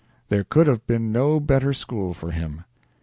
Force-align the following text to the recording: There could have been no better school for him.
There 0.29 0.43
could 0.43 0.65
have 0.65 0.87
been 0.87 1.11
no 1.11 1.39
better 1.39 1.73
school 1.73 2.15
for 2.15 2.31
him. 2.31 2.63